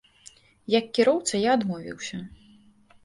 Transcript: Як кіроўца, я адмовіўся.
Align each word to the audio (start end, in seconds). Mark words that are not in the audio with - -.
Як 0.75 0.85
кіроўца, 0.99 1.33
я 1.43 1.49
адмовіўся. 1.59 2.17